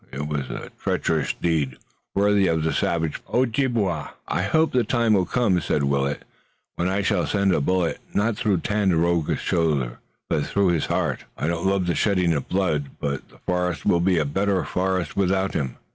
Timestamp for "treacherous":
0.79-1.31